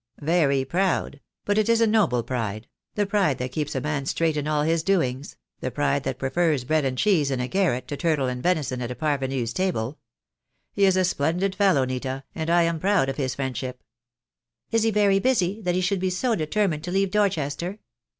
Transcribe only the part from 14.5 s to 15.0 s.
"Is he